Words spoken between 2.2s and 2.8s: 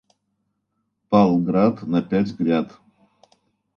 гряд.